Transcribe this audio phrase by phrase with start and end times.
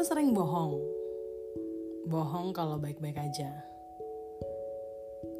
[0.00, 0.80] tuh sering bohong.
[2.08, 3.52] Bohong kalau baik-baik aja.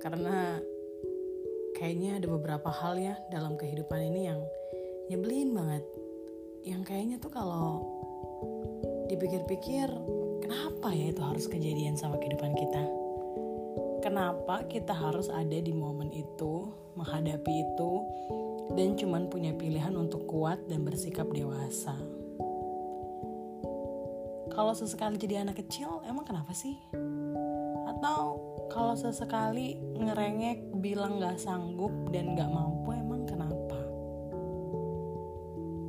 [0.00, 0.56] Karena
[1.76, 4.40] kayaknya ada beberapa hal ya dalam kehidupan ini yang
[5.12, 5.84] nyebelin banget.
[6.64, 7.84] Yang kayaknya tuh kalau
[9.12, 9.92] dipikir-pikir,
[10.40, 12.88] kenapa ya itu harus kejadian sama kehidupan kita?
[14.00, 16.64] Kenapa kita harus ada di momen itu,
[16.96, 17.92] menghadapi itu,
[18.72, 22.24] dan cuman punya pilihan untuk kuat dan bersikap dewasa?
[24.56, 26.80] Kalau sesekali jadi anak kecil emang kenapa sih
[27.92, 28.40] atau
[28.72, 33.78] kalau sesekali ngerengek bilang gak sanggup dan gak mampu emang kenapa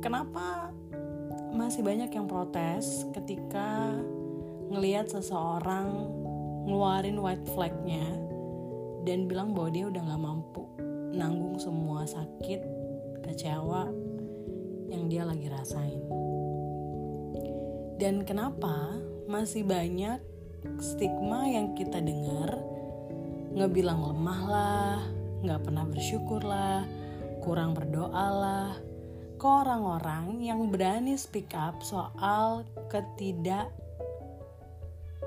[0.04, 0.46] kenapa
[1.56, 3.96] masih banyak yang protes ketika
[4.68, 6.12] ngelihat seseorang
[6.68, 8.04] ngeluarin white flagnya
[9.08, 10.68] dan bilang bahwa dia udah gak mampu
[11.16, 12.60] nanggung semua sakit
[13.24, 13.88] kecewa
[14.88, 16.00] yang dia lagi rasain.
[17.98, 18.94] Dan kenapa
[19.26, 20.22] masih banyak
[20.78, 22.54] stigma yang kita dengar
[23.58, 24.98] ngebilang lemah lah,
[25.42, 26.86] nggak pernah bersyukur lah,
[27.42, 28.70] kurang berdoa lah,
[29.34, 33.66] ke orang-orang yang berani speak up soal ketidak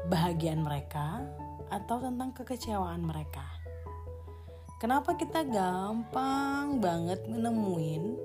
[0.07, 1.27] bahagian mereka
[1.71, 3.43] atau tentang kekecewaan mereka.
[4.79, 8.17] Kenapa kita gampang banget menemuin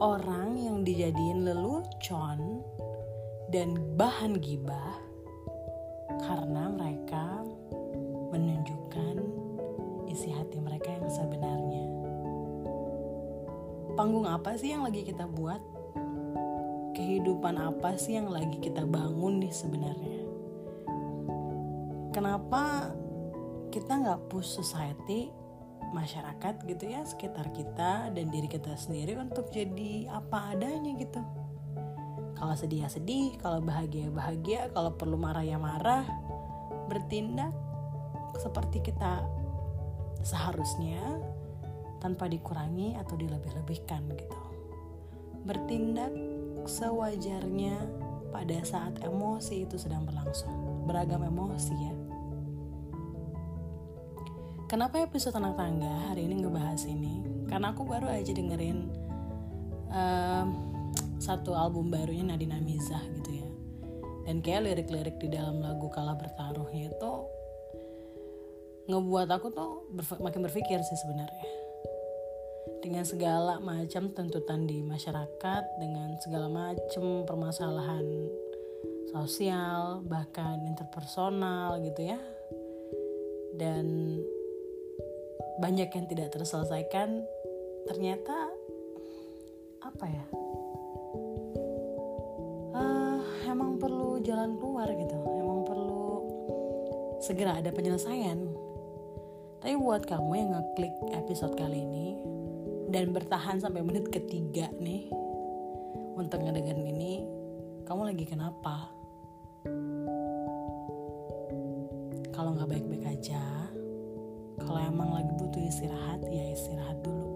[0.00, 2.64] orang yang dijadiin lelucon
[3.54, 4.98] dan bahan gibah
[6.26, 7.46] karena mereka
[8.34, 9.22] menunjukkan
[10.10, 11.86] isi hati mereka yang sebenarnya.
[13.94, 15.62] Panggung apa sih yang lagi kita buat?
[16.98, 20.22] Kehidupan apa sih yang lagi kita bangun nih sebenarnya?
[22.10, 22.90] Kenapa
[23.70, 25.30] kita nggak push society
[25.94, 31.43] masyarakat gitu ya sekitar kita dan diri kita sendiri untuk jadi apa adanya gitu
[32.44, 36.04] kalau sedih ya sedih kalau bahagia ya bahagia kalau perlu marah ya marah.
[36.92, 37.56] Bertindak
[38.36, 39.24] seperti kita
[40.20, 41.00] seharusnya
[42.04, 44.40] tanpa dikurangi atau dilebih-lebihkan gitu.
[45.48, 46.12] Bertindak
[46.68, 47.80] sewajarnya
[48.28, 50.84] pada saat emosi itu sedang berlangsung.
[50.84, 51.94] Beragam emosi ya.
[54.68, 57.24] Kenapa episode anak tangga hari ini ngebahas ini?
[57.48, 58.92] Karena aku baru aja dengerin
[59.88, 60.73] um,
[61.24, 63.48] satu album barunya Nadina Mizah gitu ya.
[64.28, 67.12] Dan kayak lirik-lirik di dalam lagu kalah bertaruhnya itu
[68.84, 71.48] ngebuat aku tuh berf makin berpikir sih sebenarnya.
[72.84, 78.04] Dengan segala macam tuntutan di masyarakat dengan segala macam permasalahan
[79.08, 82.20] sosial bahkan interpersonal gitu ya.
[83.56, 84.20] Dan
[85.56, 87.24] banyak yang tidak terselesaikan
[87.88, 88.52] ternyata
[89.84, 90.24] apa ya
[94.24, 95.16] jalan keluar gitu.
[95.36, 96.24] Emang perlu
[97.20, 98.40] segera ada penyelesaian.
[99.60, 102.08] Tapi buat kamu yang ngeklik episode kali ini
[102.88, 105.08] dan bertahan sampai menit ketiga nih
[106.16, 107.12] untuk ngedengerin ini
[107.84, 108.88] kamu lagi kenapa?
[112.32, 113.44] Kalau nggak baik-baik aja
[114.64, 117.32] kalau emang lagi butuh istirahat ya istirahat dulu.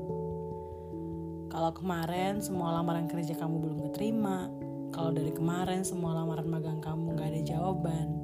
[1.48, 4.52] Kalau kemarin semua lamaran kerja kamu belum keterima
[4.98, 8.18] kalau dari kemarin semua lamaran magang kamu gak ada jawaban.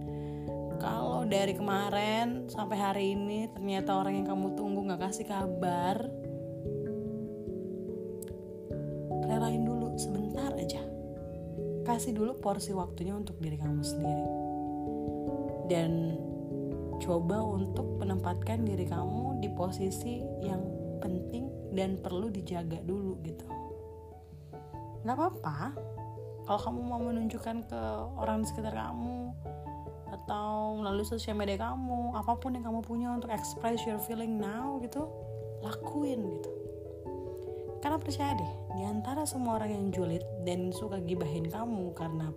[0.82, 6.02] Kalau dari kemarin sampai hari ini ternyata orang yang kamu tunggu gak kasih kabar
[9.22, 10.82] relain dulu sebentar aja.
[11.86, 14.26] Kasih dulu porsi waktunya untuk diri kamu sendiri.
[15.70, 16.18] Dan
[16.98, 20.66] coba untuk menempatkan diri kamu di posisi yang
[20.98, 23.46] penting dan perlu dijaga dulu gitu.
[25.06, 25.94] Nggak apa-apa
[26.44, 27.82] kalau kamu mau menunjukkan ke
[28.20, 29.32] orang di sekitar kamu
[30.12, 34.78] atau melalui sosial media kamu apa pun yang kamu punya untuk express your feeling now
[34.84, 35.08] gitu
[35.64, 36.50] lakuin gitu.
[37.80, 42.32] Karena percaya deh di antara semua orang yang julid dan suka gibahin kamu karena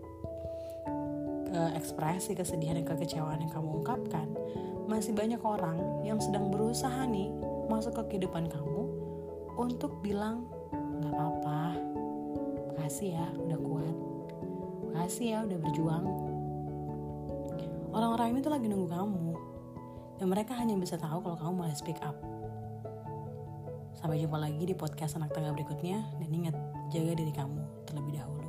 [1.51, 4.27] uh, ekspresi kesedihan dan kekecewaan yang kamu ungkapkan
[4.88, 7.31] masih banyak orang yang sedang berusaha nih
[7.68, 8.88] masuk ke kehidupan kamu
[9.60, 11.60] untuk bilang nggak apa-apa
[12.88, 13.95] makasih ya udah kuat.
[14.95, 16.06] Makasih ya udah berjuang.
[17.92, 19.28] Orang-orang ini tuh lagi nunggu kamu.
[20.24, 22.16] Dan mereka hanya bisa tahu kalau kamu mulai speak up.
[23.92, 26.00] Sampai jumpa lagi di podcast anak tangga berikutnya.
[26.16, 26.56] Dan ingat
[26.88, 28.47] jaga diri kamu terlebih dahulu